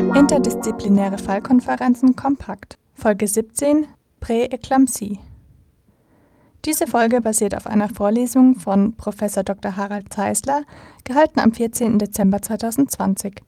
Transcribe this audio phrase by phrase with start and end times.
[0.00, 2.78] Interdisziplinäre Fallkonferenzen kompakt.
[2.94, 3.86] Folge 17
[4.20, 5.18] Präeklampsie.
[6.64, 9.16] Diese Folge basiert auf einer Vorlesung von Prof.
[9.16, 9.76] Dr.
[9.76, 10.62] Harald Zeisler,
[11.04, 11.98] gehalten am 14.
[11.98, 13.42] Dezember 2020.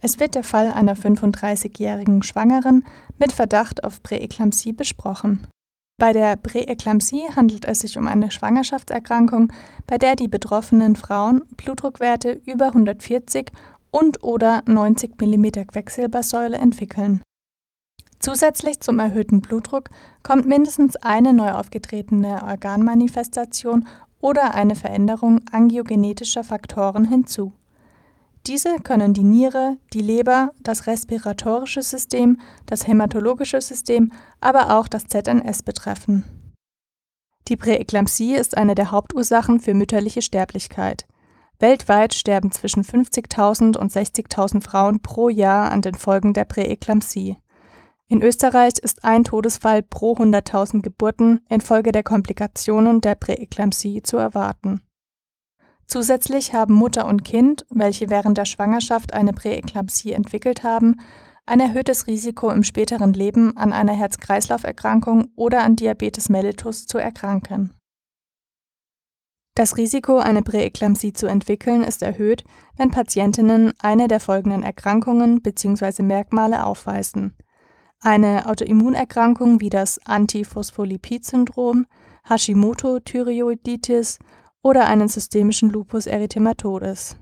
[0.00, 2.84] Es wird der Fall einer 35-jährigen Schwangeren
[3.18, 5.46] mit Verdacht auf Präeklampsie besprochen.
[5.98, 9.52] Bei der Präeklampsie handelt es sich um eine Schwangerschaftserkrankung,
[9.86, 13.50] bei der die betroffenen Frauen Blutdruckwerte über 140
[13.90, 17.22] und/oder 90 mm Quecksilbersäule entwickeln.
[18.18, 19.90] Zusätzlich zum erhöhten Blutdruck
[20.22, 23.86] kommt mindestens eine neu aufgetretene Organmanifestation
[24.20, 27.52] oder eine Veränderung angiogenetischer Faktoren hinzu
[28.46, 35.06] diese können die Niere, die Leber, das respiratorische System, das hämatologische System, aber auch das
[35.06, 36.24] ZNS betreffen.
[37.48, 41.06] Die Präeklampsie ist eine der Hauptursachen für mütterliche Sterblichkeit.
[41.58, 47.36] Weltweit sterben zwischen 50.000 und 60.000 Frauen pro Jahr an den Folgen der Präeklampsie.
[48.08, 54.80] In Österreich ist ein Todesfall pro 100.000 Geburten infolge der Komplikationen der Präeklampsie zu erwarten
[55.86, 61.00] Zusätzlich haben Mutter und Kind, welche während der Schwangerschaft eine Präeklampsie entwickelt haben,
[61.46, 67.72] ein erhöhtes Risiko im späteren Leben an einer Herz-Kreislauf-Erkrankung oder an Diabetes mellitus zu erkranken.
[69.56, 72.44] Das Risiko, eine Präeklampsie zu entwickeln, ist erhöht,
[72.76, 76.02] wenn Patientinnen eine der folgenden Erkrankungen bzw.
[76.02, 77.34] Merkmale aufweisen:
[77.98, 81.86] eine Autoimmunerkrankung wie das Antiphospholipid-Syndrom,
[82.28, 84.18] Hashimoto-Thyreoiditis
[84.62, 87.16] oder einen systemischen Lupus erythematodes.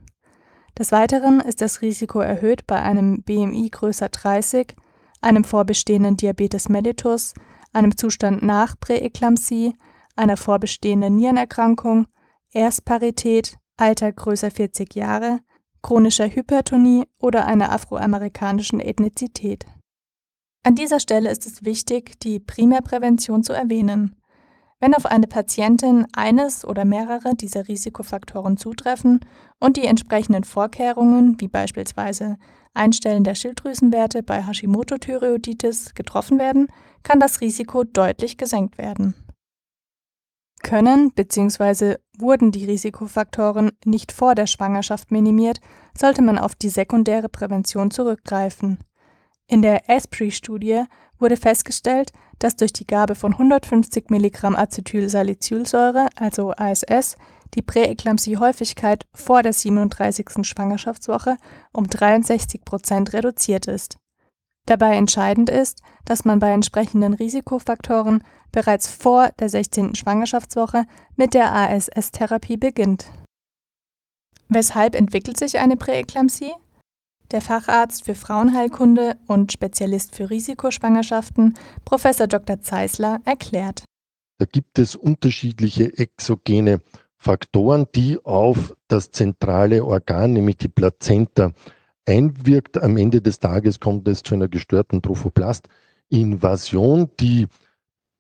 [0.77, 4.75] Des Weiteren ist das Risiko erhöht bei einem BMI größer 30,
[5.21, 7.35] einem vorbestehenden Diabetes mellitus,
[7.73, 9.77] einem Zustand nach Präeklampsie,
[10.17, 12.09] einer vorbestehenden Nierenerkrankung,
[12.55, 15.41] Erstparität, Alter größer 40 Jahre,
[15.83, 19.67] chronischer Hypertonie oder einer afroamerikanischen Ethnizität.
[20.63, 24.17] An dieser Stelle ist es wichtig, die Primärprävention zu erwähnen.
[24.79, 29.21] Wenn auf eine Patientin eines oder mehrere dieser Risikofaktoren zutreffen
[29.59, 32.39] und die entsprechenden Vorkehrungen, wie beispielsweise
[32.73, 36.69] Einstellen der Schilddrüsenwerte bei Hashimoto-Thyreoiditis, getroffen werden,
[37.03, 39.15] kann das Risiko deutlich gesenkt werden.
[40.75, 41.99] Können bzw.
[42.19, 45.61] wurden die Risikofaktoren nicht vor der Schwangerschaft minimiert,
[45.97, 48.79] sollte man auf die sekundäre Prävention zurückgreifen.
[49.47, 50.83] In der ESPRI-Studie
[51.21, 57.19] wurde festgestellt, dass durch die Gabe von 150 Milligramm Acetylsalicylsäure, also ASS,
[57.55, 60.45] die Präeklampsie-Häufigkeit vor der 37.
[60.45, 61.37] Schwangerschaftswoche
[61.73, 63.97] um 63 Prozent reduziert ist.
[64.67, 68.25] Dabei entscheidend ist, dass man bei entsprechenden Risikofaktoren
[68.55, 69.97] bereits vor der 16.
[69.97, 70.85] Schwangerschaftswoche
[71.17, 73.11] mit der ASS-Therapie beginnt.
[74.49, 76.53] Weshalb entwickelt sich eine Präeklampsie?
[77.33, 81.55] Der Facharzt für Frauenheilkunde und Spezialist für Risikoschwangerschaften,
[81.85, 82.05] Prof.
[82.29, 82.61] Dr.
[82.61, 83.83] Zeisler, erklärt.
[84.39, 86.81] Da gibt es unterschiedliche exogene
[87.17, 91.53] Faktoren, die auf das zentrale Organ, nämlich die Plazenta,
[92.07, 92.81] einwirkt.
[92.81, 97.49] Am Ende des Tages kommt es zu einer gestörten Trophoblastinvasion, die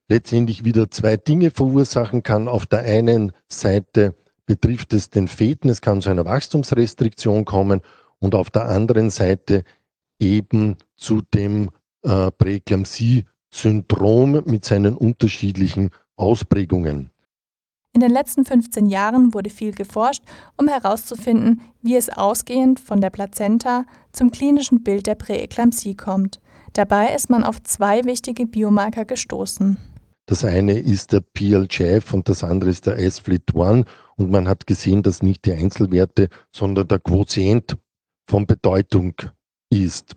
[0.08, 2.48] letztendlich wieder zwei Dinge verursachen kann.
[2.48, 4.14] Auf der einen Seite
[4.46, 7.80] betrifft es den Feten, es kann zu einer Wachstumsrestriktion kommen
[8.18, 9.62] und auf der anderen Seite
[10.18, 11.70] eben zu dem
[12.02, 17.10] äh, Präeklampsie-Syndrom mit seinen unterschiedlichen Ausprägungen.
[17.92, 20.24] In den letzten 15 Jahren wurde viel geforscht,
[20.56, 26.40] um herauszufinden, wie es ausgehend von der Plazenta zum klinischen Bild der Präeklampsie kommt.
[26.72, 29.78] Dabei ist man auf zwei wichtige Biomarker gestoßen.
[30.26, 33.86] Das eine ist der PLGF und das andere ist der S-FLIT1
[34.16, 37.76] und man hat gesehen, dass nicht die Einzelwerte, sondern der Quotient
[38.28, 39.14] von Bedeutung
[39.70, 40.16] ist.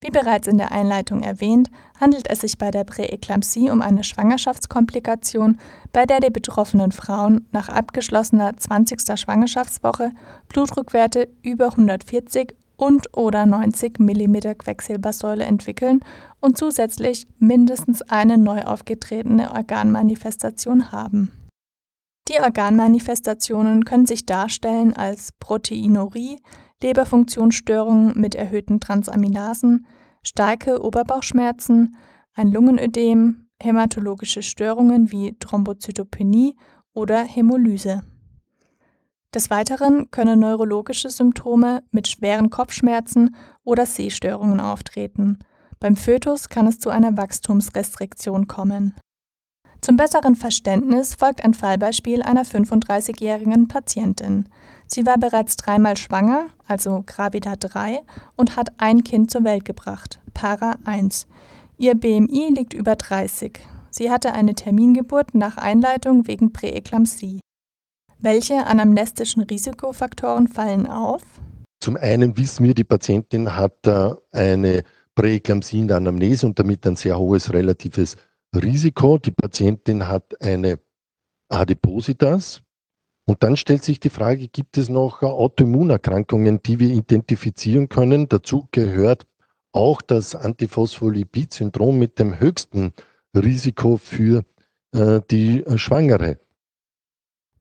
[0.00, 5.58] Wie bereits in der Einleitung erwähnt, handelt es sich bei der Präeklampsie um eine Schwangerschaftskomplikation,
[5.92, 9.18] bei der die betroffenen Frauen nach abgeschlossener 20.
[9.18, 10.12] Schwangerschaftswoche
[10.48, 16.00] Blutdruckwerte über 140 und oder 90 mm Quecksilbersäule entwickeln
[16.40, 21.32] und zusätzlich mindestens eine neu aufgetretene Organmanifestation haben.
[22.28, 26.38] Die Organmanifestationen können sich darstellen als Proteinurie,
[26.82, 29.86] Leberfunktionsstörungen mit erhöhten Transaminasen,
[30.22, 31.96] starke Oberbauchschmerzen,
[32.34, 36.54] ein Lungenödem, hämatologische Störungen wie Thrombozytopenie
[36.92, 38.02] oder Hämolyse.
[39.34, 45.38] Des Weiteren können neurologische Symptome mit schweren Kopfschmerzen oder Sehstörungen auftreten.
[45.80, 48.94] Beim Fötus kann es zu einer Wachstumsrestriktion kommen.
[49.80, 54.48] Zum besseren Verständnis folgt ein Fallbeispiel einer 35-jährigen Patientin.
[54.88, 58.00] Sie war bereits dreimal schwanger, also Gravida 3,
[58.34, 61.28] und hat ein Kind zur Welt gebracht, Para 1.
[61.76, 63.60] Ihr BMI liegt über 30.
[63.90, 67.40] Sie hatte eine Termingeburt nach Einleitung wegen Präeklampsie.
[68.18, 71.22] Welche anamnestischen Risikofaktoren fallen auf?
[71.80, 73.86] Zum einen wissen wir, die Patientin hat
[74.32, 74.82] eine
[75.18, 78.16] Präeklampsie in der Anamnese und damit ein sehr hohes relatives
[78.54, 79.18] Risiko.
[79.18, 80.78] Die Patientin hat eine
[81.48, 82.62] Adipositas.
[83.26, 88.28] Und dann stellt sich die Frage, gibt es noch Autoimmunerkrankungen, die wir identifizieren können?
[88.28, 89.26] Dazu gehört
[89.72, 92.92] auch das Antiphospholipid-Syndrom mit dem höchsten
[93.34, 94.44] Risiko für
[94.92, 96.38] äh, die Schwangere.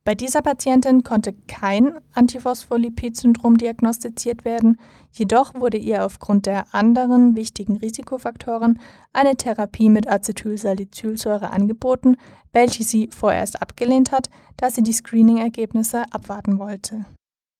[0.08, 4.80] Bei dieser Patientin konnte kein Antiphospholipid-Syndrom diagnostiziert werden,
[5.12, 8.80] jedoch wurde ihr aufgrund der anderen wichtigen Risikofaktoren
[9.12, 12.16] eine Therapie mit Acetylsalicylsäure angeboten,
[12.54, 17.06] welche sie vorerst abgelehnt hat, da sie die Screening-Ergebnisse abwarten wollte.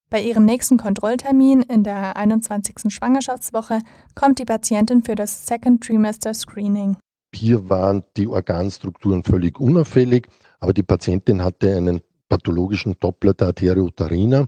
[0.10, 2.94] Bei ihrem nächsten Kontrolltermin in der 21.
[2.94, 3.82] Schwangerschaftswoche
[4.16, 6.96] kommt die Patientin für das Second Trimester Screening.
[7.36, 10.30] Hier waren die Organstrukturen völlig unauffällig,
[10.62, 14.48] aber die Patientin hatte einen pathologischen Doppler der Arterie uterina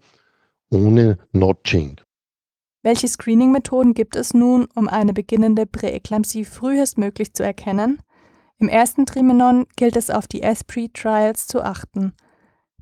[0.71, 1.99] ohne Notching.
[2.81, 8.01] Welche Screening-Methoden gibt es nun, um eine beginnende Präeklampsie frühestmöglich zu erkennen?
[8.57, 12.13] Im ersten Trimenon gilt es auf die ESPRI-Trials zu achten.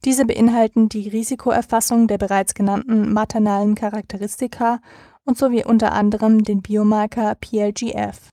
[0.05, 4.79] Diese beinhalten die Risikoerfassung der bereits genannten maternalen Charakteristika
[5.23, 8.29] und sowie unter anderem den Biomarker PLGF.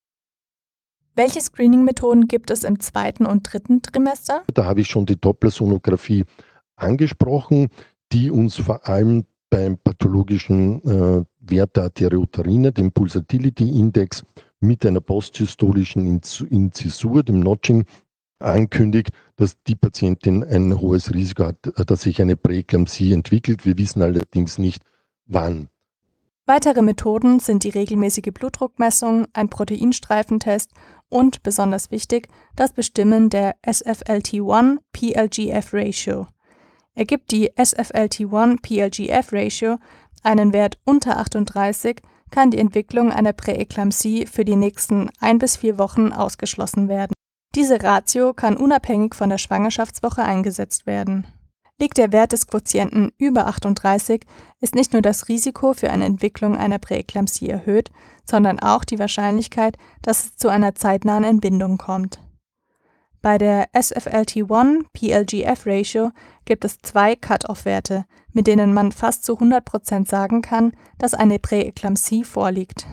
[1.16, 4.42] Welche Screening-Methoden gibt es im zweiten und dritten Trimester?
[4.52, 6.24] Da habe ich schon die Dopplersonographie
[6.84, 7.68] angesprochen,
[8.12, 14.24] die uns vor allem beim pathologischen äh, Wert der Arteriuterine, dem Pulsatility-Index,
[14.60, 16.20] mit einer posthystolischen
[16.50, 17.84] Inzisur, dem Notching,
[18.38, 23.64] ankündigt, dass die Patientin ein hohes Risiko hat, dass sich eine Präeklampsie entwickelt.
[23.64, 24.82] Wir wissen allerdings nicht,
[25.26, 25.68] wann.
[26.46, 30.72] Weitere Methoden sind die regelmäßige Blutdruckmessung, ein Proteinstreifentest
[31.08, 36.26] und, besonders wichtig, das Bestimmen der SFLT1-PLGF-Ratio.
[36.94, 39.78] Ergibt die SFLT1-PLGF-Ratio
[40.22, 42.00] einen Wert unter 38,
[42.30, 47.14] kann die Entwicklung einer Präeklampsie für die nächsten ein bis vier Wochen ausgeschlossen werden.
[47.54, 51.26] Diese Ratio kann unabhängig von der Schwangerschaftswoche eingesetzt werden.
[51.78, 54.24] Liegt der Wert des Quotienten über 38,
[54.60, 57.90] ist nicht nur das Risiko für eine Entwicklung einer Präeklampsie erhöht,
[58.24, 62.20] sondern auch die Wahrscheinlichkeit, dass es zu einer zeitnahen Entbindung kommt.
[63.24, 66.12] Bei der SFLT1-PLGF-Ratio
[66.44, 68.04] gibt es zwei Cut-off-Werte,
[68.34, 72.86] mit denen man fast zu 100% sagen kann, dass eine Präeklampsie vorliegt.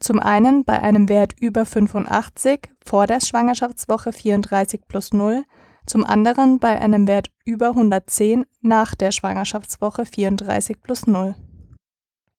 [0.00, 5.44] Zum einen bei einem Wert über 85 vor der Schwangerschaftswoche 34 plus 0,
[5.84, 11.34] zum anderen bei einem Wert über 110 nach der Schwangerschaftswoche 34 plus 0.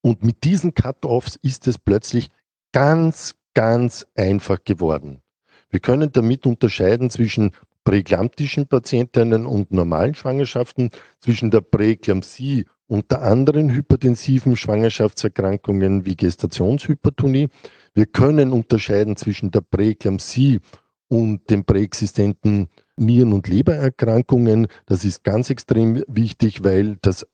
[0.02, 2.32] Und mit diesen Cut-offs ist es plötzlich
[2.72, 5.22] ganz, ganz einfach geworden.
[5.70, 7.52] Wir können damit unterscheiden zwischen
[7.84, 10.90] präeklamptischen Patientinnen und normalen Schwangerschaften,
[11.20, 17.50] zwischen der Präeklampsie und der anderen hypertensiven Schwangerschaftserkrankungen wie Gestationshypertonie.
[17.94, 20.60] Wir können unterscheiden zwischen der Präeklampsie
[21.08, 24.68] und den präexistenten Nieren- und Lebererkrankungen.
[24.86, 27.26] Das ist ganz extrem wichtig, weil das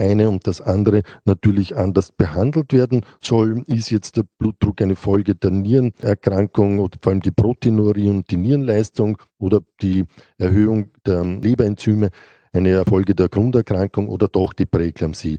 [0.00, 3.62] eine und das andere natürlich anders behandelt werden soll.
[3.66, 8.36] Ist jetzt der Blutdruck eine Folge der Nierenerkrankung oder vor allem die Proteinurie und die
[8.36, 10.06] Nierenleistung oder die
[10.38, 12.10] Erhöhung der Leberenzyme
[12.52, 15.38] eine Folge der Grunderkrankung oder doch die Präeklampsie?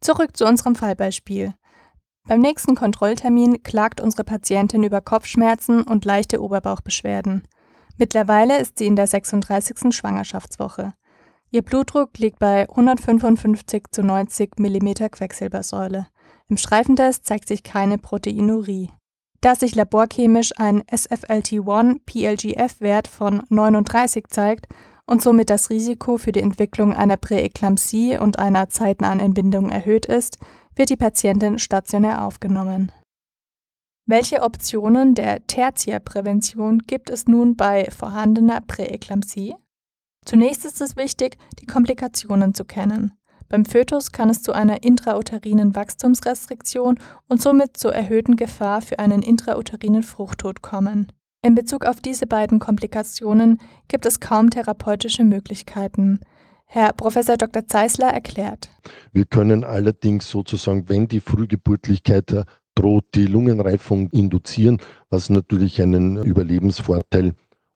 [0.00, 1.54] Zurück zu unserem Fallbeispiel.
[2.26, 7.42] Beim nächsten Kontrolltermin klagt unsere Patientin über Kopfschmerzen und leichte Oberbauchbeschwerden.
[7.98, 9.94] Mittlerweile ist sie in der 36.
[9.94, 10.94] Schwangerschaftswoche.
[11.54, 16.06] Ihr Blutdruck liegt bei 155 zu 90 mm Quecksilbersäule.
[16.48, 18.88] Im Streifentest zeigt sich keine Proteinurie.
[19.42, 24.66] Da sich laborchemisch ein SFLT1-PLGF-Wert von 39 zeigt
[25.04, 30.38] und somit das Risiko für die Entwicklung einer Präeklampsie und einer zeitnahen Entbindung erhöht ist,
[30.74, 32.92] wird die Patientin stationär aufgenommen.
[34.06, 39.54] Welche Optionen der Tertiärprävention gibt es nun bei vorhandener Präeklampsie?
[40.24, 43.12] Zunächst ist es wichtig, die Komplikationen zu kennen.
[43.48, 46.98] Beim Fötus kann es zu einer intrauterinen Wachstumsrestriktion
[47.28, 51.12] und somit zur erhöhten Gefahr für einen intrauterinen Fruchttod kommen.
[51.44, 56.20] In Bezug auf diese beiden Komplikationen gibt es kaum therapeutische Möglichkeiten.
[56.66, 57.14] Herr Prof.
[57.14, 57.66] Dr.
[57.66, 58.70] Zeisler erklärt.
[59.12, 62.34] Wir können allerdings sozusagen, wenn die Frühgeburtlichkeit
[62.74, 64.78] droht, die Lungenreifung induzieren,
[65.10, 67.34] was natürlich einen Überlebensvorteil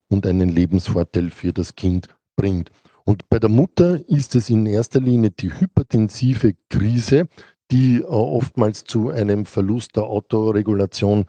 [0.08, 2.70] und einen Lebensvorteil für das Kind bringt.
[3.04, 7.28] Und bei der Mutter ist es in erster Linie die hypertensive Krise,
[7.70, 11.26] die äh, oftmals zu einem Verlust der Autoregulation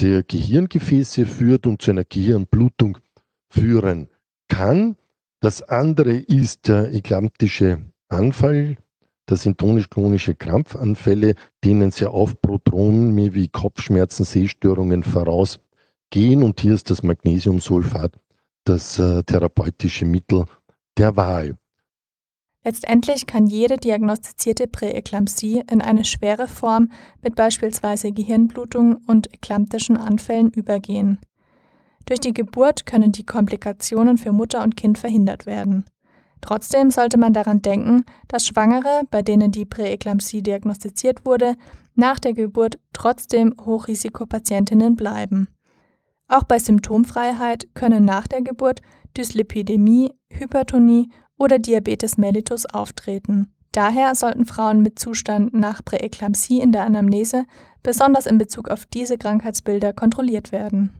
[0.00, 2.98] der Gehirngefäße führt und zu einer Gehirnblutung
[3.50, 4.08] führen
[4.48, 4.96] kann.
[5.40, 8.76] Das andere ist der eklamptische Anfall.
[9.26, 16.42] Das sind tonisch-chronische Krampfanfälle, denen sehr oft Prodrome wie Kopfschmerzen, Sehstörungen vorausgehen.
[16.42, 18.12] Und hier ist das Magnesiumsulfat
[18.68, 20.44] das äh, therapeutische Mittel
[20.96, 21.56] der Wahl.
[22.64, 26.90] Letztendlich kann jede diagnostizierte Präeklampsie in eine schwere Form
[27.22, 31.18] mit beispielsweise Gehirnblutung und eklamptischen Anfällen übergehen.
[32.04, 35.84] Durch die Geburt können die Komplikationen für Mutter und Kind verhindert werden.
[36.40, 41.54] Trotzdem sollte man daran denken, dass Schwangere, bei denen die Präeklampsie diagnostiziert wurde,
[41.94, 45.48] nach der Geburt trotzdem Hochrisikopatientinnen bleiben.
[46.28, 48.82] Auch bei Symptomfreiheit können nach der Geburt
[49.16, 53.52] Dyslipidämie, Hypertonie oder Diabetes mellitus auftreten.
[53.72, 57.46] Daher sollten Frauen mit Zustand nach Präeklampsie in der Anamnese
[57.82, 60.92] besonders in Bezug auf diese Krankheitsbilder kontrolliert werden.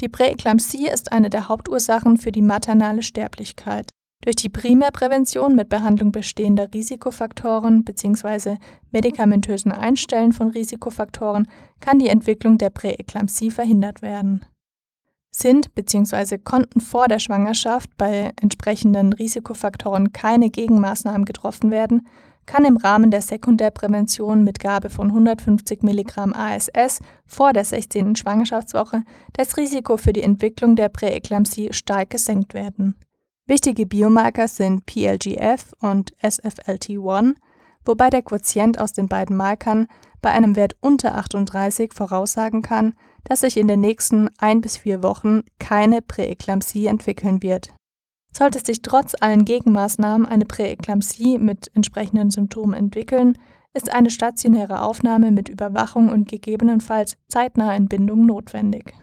[0.00, 3.93] Die Präeklampsie ist eine der Hauptursachen für die maternale Sterblichkeit.
[4.24, 8.56] Durch die Primärprävention mit Behandlung bestehender Risikofaktoren bzw.
[8.90, 11.46] medikamentösen Einstellen von Risikofaktoren
[11.80, 14.46] kann die Entwicklung der Präeklampsie verhindert werden.
[15.30, 16.38] Sind bzw.
[16.38, 22.08] konnten vor der Schwangerschaft bei entsprechenden Risikofaktoren keine Gegenmaßnahmen getroffen werden,
[22.46, 28.16] kann im Rahmen der Sekundärprävention mit Gabe von 150 mg ASS vor der 16.
[28.16, 29.02] Schwangerschaftswoche
[29.34, 32.94] das Risiko für die Entwicklung der Präeklampsie stark gesenkt werden.
[33.46, 37.34] Wichtige Biomarker sind PLGF und SFLT1,
[37.84, 39.86] wobei der Quotient aus den beiden Markern
[40.22, 45.02] bei einem Wert unter 38 voraussagen kann, dass sich in den nächsten ein bis vier
[45.02, 47.74] Wochen keine Präeklampsie entwickeln wird.
[48.32, 53.36] Sollte sich trotz allen Gegenmaßnahmen eine Präeklampsie mit entsprechenden Symptomen entwickeln,
[53.74, 58.94] ist eine stationäre Aufnahme mit Überwachung und gegebenenfalls zeitnaher Entbindung notwendig.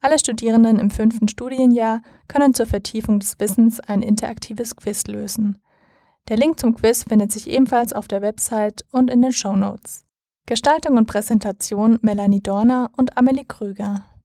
[0.00, 5.60] Alle Studierenden im fünften Studienjahr können zur Vertiefung des Wissens ein interaktives Quiz lösen.
[6.28, 10.06] Der Link zum Quiz findet sich ebenfalls auf der Website und in den Show Notes.
[10.50, 14.02] Gestaltung und Präsentation Melanie Dorner und Amelie Krüger.